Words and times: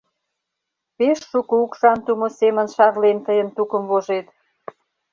Пеш 0.97 1.19
шуко 1.31 1.55
укшан 1.65 1.97
тумо 2.05 2.27
семын 2.39 2.67
шарлен 2.75 3.17
тыйын 3.25 3.47
тукым 3.55 3.83
вожет. 3.89 4.27